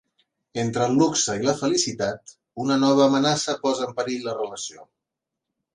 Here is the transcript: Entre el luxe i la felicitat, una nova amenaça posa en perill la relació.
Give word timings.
Entre 0.61 0.87
el 0.91 0.95
luxe 1.01 1.35
i 1.41 1.43
la 1.49 1.53
felicitat, 1.59 2.33
una 2.65 2.81
nova 2.85 3.07
amenaça 3.09 3.59
posa 3.69 3.87
en 3.91 3.97
perill 4.01 4.29
la 4.31 4.39
relació. 4.43 4.93